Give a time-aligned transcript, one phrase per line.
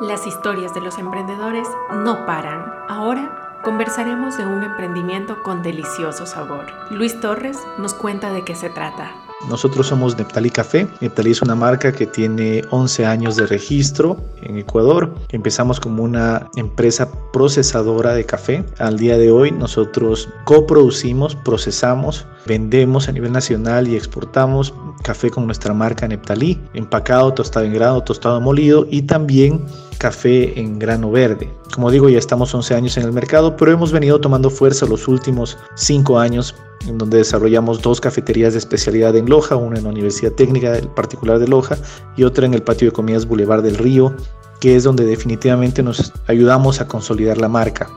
[0.00, 2.72] Las historias de los emprendedores no paran.
[2.88, 6.66] Ahora conversaremos de un emprendimiento con delicioso sabor.
[6.90, 9.12] Luis Torres nos cuenta de qué se trata.
[9.48, 10.86] Nosotros somos Neptali Café.
[11.00, 15.14] Neptali es una marca que tiene 11 años de registro en Ecuador.
[15.30, 18.64] Empezamos como una empresa procesadora de café.
[18.78, 25.46] Al día de hoy nosotros coproducimos, procesamos, vendemos a nivel nacional y exportamos café con
[25.46, 29.64] nuestra marca Neptalí, empacado, tostado en grano, tostado molido y también
[29.98, 31.50] café en grano verde.
[31.74, 35.08] Como digo, ya estamos 11 años en el mercado, pero hemos venido tomando fuerza los
[35.08, 36.54] últimos 5 años
[36.86, 41.38] en donde desarrollamos dos cafeterías de especialidad en Loja, una en la Universidad Técnica Particular
[41.38, 41.76] de Loja
[42.16, 44.14] y otra en el Patio de Comidas Boulevard del Río,
[44.60, 47.88] que es donde definitivamente nos ayudamos a consolidar la marca.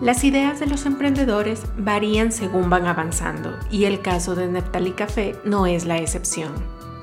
[0.00, 5.36] Las ideas de los emprendedores varían según van avanzando y el caso de Neptali Café
[5.44, 6.52] no es la excepción.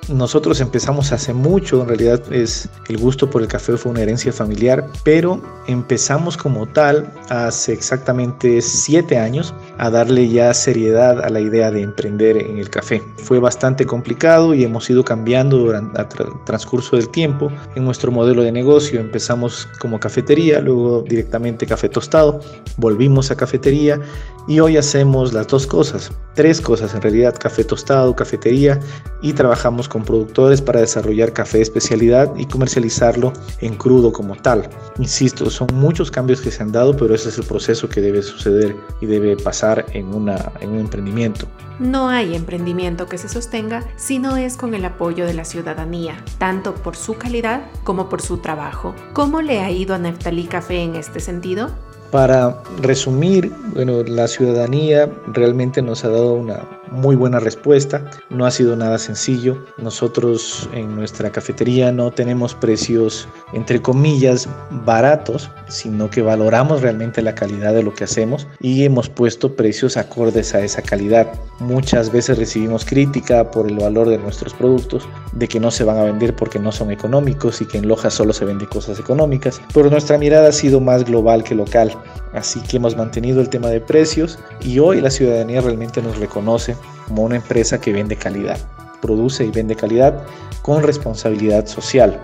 [0.10, 4.34] Nosotros empezamos hace mucho, en realidad es el gusto por el café fue una herencia
[4.34, 11.40] familiar, pero empezamos como tal hace exactamente siete años a darle ya seriedad a la
[11.40, 13.02] idea de emprender en el café.
[13.18, 18.44] Fue bastante complicado y hemos ido cambiando durante el transcurso del tiempo en nuestro modelo
[18.44, 19.00] de negocio.
[19.00, 22.42] Empezamos como cafetería, luego directamente café tostado,
[22.76, 24.02] volvimos a cafetería
[24.48, 28.80] y hoy hacemos las dos cosas, tres cosas en realidad, café tostado, cafetería
[29.22, 34.70] y trabajamos con productores para desarrollar café de especialidad y comercializarlo en crudo como tal.
[34.98, 38.22] Insisto, son muchos cambios que se han dado, pero ese es el proceso que debe
[38.22, 41.48] suceder y debe pasar en, una, en un emprendimiento.
[41.80, 46.24] No hay emprendimiento que se sostenga si no es con el apoyo de la ciudadanía,
[46.38, 48.94] tanto por su calidad como por su trabajo.
[49.14, 51.72] ¿Cómo le ha ido a Neftalí Café en este sentido?
[52.14, 58.10] Para resumir, bueno, la ciudadanía realmente nos ha dado una muy buena respuesta.
[58.30, 59.66] No ha sido nada sencillo.
[59.78, 64.48] Nosotros en nuestra cafetería no tenemos precios, entre comillas,
[64.86, 69.98] baratos, sino que valoramos realmente la calidad de lo que hacemos y hemos puesto precios
[69.98, 71.28] acordes a esa calidad.
[71.60, 75.98] Muchas veces recibimos crítica por el valor de nuestros productos, de que no se van
[75.98, 79.62] a vender porque no son económicos y que en Loja solo se venden cosas económicas,
[79.74, 81.92] pero nuestra mirada ha sido más global que local.
[82.34, 86.76] Así que hemos mantenido el tema de precios y hoy la ciudadanía realmente nos reconoce
[87.08, 88.58] como una empresa que vende calidad,
[89.02, 90.24] produce y vende calidad
[90.62, 92.20] con responsabilidad social.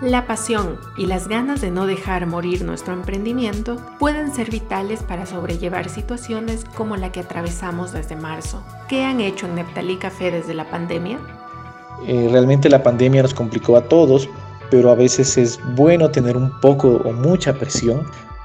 [0.00, 5.24] La pasión y las ganas de no dejar morir nuestro emprendimiento pueden ser vitales para
[5.24, 8.62] sobrellevar situaciones como la que atravesamos desde marzo.
[8.88, 11.18] ¿Qué han hecho en Neptalí Café desde la pandemia?
[12.06, 14.28] Eh, realmente la pandemia nos complicó a todos,
[14.70, 18.04] pero a veces es bueno tener un poco o mucha presión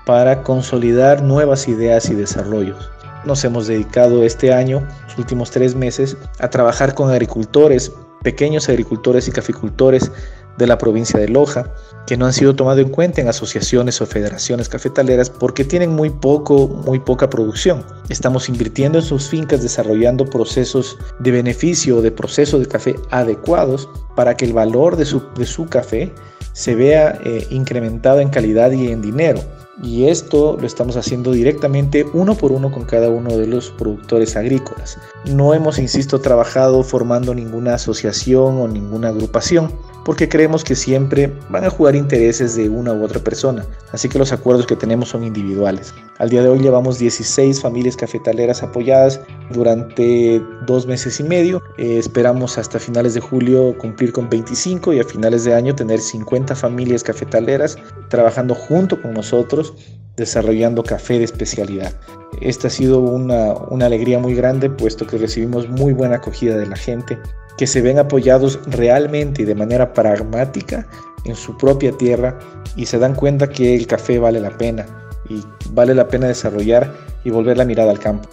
[0.09, 2.89] para consolidar nuevas ideas y desarrollos.
[3.25, 7.91] Nos hemos dedicado este año, los últimos tres meses, a trabajar con agricultores,
[8.23, 10.11] pequeños agricultores y caficultores
[10.57, 11.71] de la provincia de Loja,
[12.07, 16.09] que no han sido tomados en cuenta en asociaciones o federaciones cafetaleras porque tienen muy
[16.09, 17.85] poco, muy poca producción.
[18.09, 23.87] Estamos invirtiendo en sus fincas desarrollando procesos de beneficio o de proceso de café adecuados
[24.15, 26.11] para que el valor de su, de su café
[26.53, 29.39] se vea eh, incrementado en calidad y en dinero
[29.81, 34.35] y esto lo estamos haciendo directamente uno por uno con cada uno de los productores
[34.35, 34.97] agrícolas.
[35.25, 39.71] No hemos, insisto, trabajado formando ninguna asociación o ninguna agrupación,
[40.05, 44.17] porque creemos que siempre van a jugar intereses de una u otra persona, así que
[44.17, 45.93] los acuerdos que tenemos son individuales.
[46.17, 51.97] Al día de hoy llevamos 16 familias cafetaleras apoyadas durante dos meses y medio, eh,
[51.97, 56.55] esperamos hasta finales de julio cumplir con 25 y a finales de año tener 50
[56.55, 57.77] familias cafetaleras
[58.09, 59.68] trabajando junto con nosotros
[60.15, 61.93] desarrollando café de especialidad.
[62.41, 63.53] Esta ha sido una,
[63.85, 67.17] alegría muy grande puesto que recibimos muy buena acogida de la gente,
[67.57, 70.87] que se ven apoyados realmente y de manera pragmática
[71.25, 72.37] en su propia tierra
[72.75, 74.85] y se dan cuenta que el café vale la pena
[75.27, 75.41] y
[75.71, 76.93] vale la pena desarrollar
[77.23, 78.29] y volver la mirada al campo.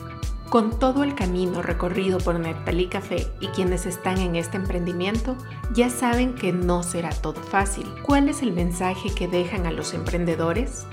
[0.49, 5.37] Con todo el camino recorrido por Neptalí Café y quienes están en este emprendimiento,
[5.75, 7.85] ya saben que no será todo fácil.
[8.05, 10.87] ¿Cuál es el mensaje que dejan a los emprendedores?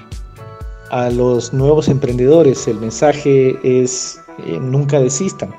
[0.93, 5.51] A los nuevos emprendedores el mensaje es eh, nunca desistan.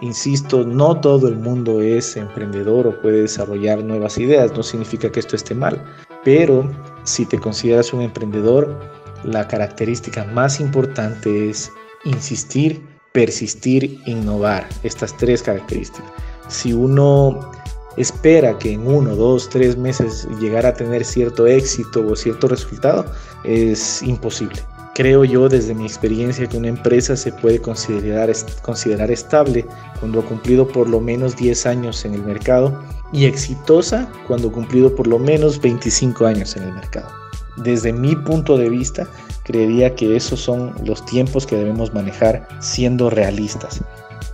[0.00, 5.20] Insisto, no todo el mundo es emprendedor o puede desarrollar nuevas ideas, no significa que
[5.20, 5.84] esto esté mal,
[6.24, 6.66] pero
[7.04, 8.80] si te consideras un emprendedor,
[9.24, 11.70] la característica más importante es
[12.06, 12.80] insistir
[13.12, 16.10] persistir, innovar, estas tres características.
[16.48, 17.52] Si uno
[17.98, 23.04] espera que en uno, dos, tres meses llegara a tener cierto éxito o cierto resultado,
[23.44, 24.62] es imposible.
[24.98, 29.64] Creo yo desde mi experiencia que una empresa se puede considerar, considerar estable
[30.00, 34.52] cuando ha cumplido por lo menos 10 años en el mercado y exitosa cuando ha
[34.52, 37.08] cumplido por lo menos 25 años en el mercado.
[37.58, 39.06] Desde mi punto de vista,
[39.44, 43.80] creería que esos son los tiempos que debemos manejar siendo realistas.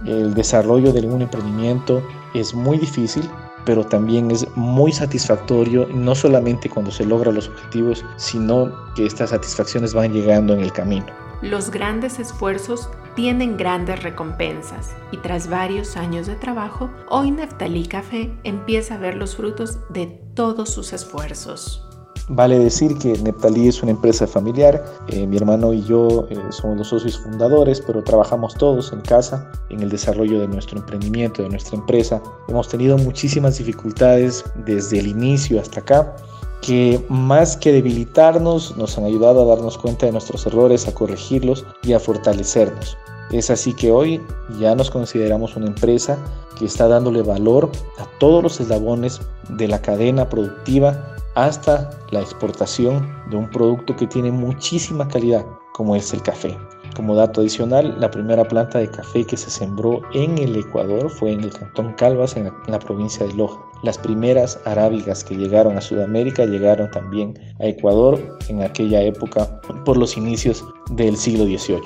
[0.07, 2.03] El desarrollo de un emprendimiento
[2.33, 3.29] es muy difícil,
[3.65, 9.31] pero también es muy satisfactorio, no solamente cuando se logran los objetivos, sino que estas
[9.31, 11.07] satisfacciones van llegando en el camino.
[11.43, 18.33] Los grandes esfuerzos tienen grandes recompensas y tras varios años de trabajo, hoy Neftalí Café
[18.45, 21.94] empieza a ver los frutos de todos sus esfuerzos.
[22.29, 24.83] Vale decir que Neptalí es una empresa familiar.
[25.09, 29.51] Eh, mi hermano y yo eh, somos los socios fundadores, pero trabajamos todos en casa
[29.69, 32.23] en el desarrollo de nuestro emprendimiento, de nuestra empresa.
[32.49, 36.17] Hemos tenido muchísimas dificultades desde el inicio hasta acá
[36.63, 41.67] que más que debilitarnos nos han ayudado a darnos cuenta de nuestros errores, a corregirlos
[41.83, 42.97] y a fortalecernos.
[43.33, 44.23] Es así que hoy
[44.59, 46.17] ya nos consideramos una empresa
[46.59, 53.13] que está dándole valor a todos los eslabones de la cadena productiva hasta la exportación
[53.31, 56.57] de un producto que tiene muchísima calidad, como es el café.
[56.95, 61.33] Como dato adicional, la primera planta de café que se sembró en el Ecuador fue
[61.33, 63.61] en el cantón Calvas, en la, provincia de Loja.
[63.83, 69.97] Las primeras arábigas que llegaron a Sudamérica llegaron también a Ecuador en aquella época por
[69.97, 71.83] los inicios del siglo XVIII,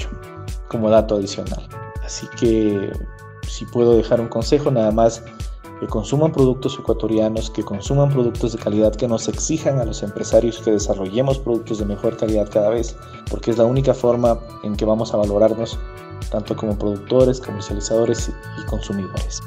[0.69, 1.67] como dato adicional.
[2.05, 2.93] Así que
[3.47, 5.25] si puedo dejar un consejo, nada más
[5.81, 10.59] que consuman productos ecuatorianos, que consuman productos de calidad, que nos exijan a los empresarios
[10.59, 12.97] que desarrollemos productos de mejor calidad cada vez,
[13.31, 15.79] porque es la única forma en que vamos a valorarnos
[16.31, 18.31] tanto como productores, comercializadores
[18.61, 19.41] y consumidores.